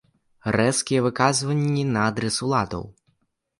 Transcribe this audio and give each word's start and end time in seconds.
Рэзкія 0.55 1.03
выказванні 1.09 1.85
на 1.93 2.09
адрас 2.15 2.35
уладаў. 2.49 2.83